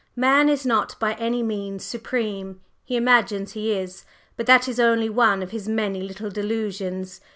"Man 0.15 0.49
is 0.49 0.65
not 0.65 0.95
by 0.99 1.13
any 1.13 1.43
means 1.43 1.85
supreme. 1.85 2.59
He 2.83 2.95
imagines 2.97 3.51
he 3.53 3.71
is, 3.73 4.03
but 4.35 4.47
that 4.47 4.67
is 4.67 4.79
only 4.79 5.09
one 5.11 5.43
of 5.43 5.51
his 5.51 5.69
many 5.69 6.01
little 6.01 6.31
delusions. 6.31 7.21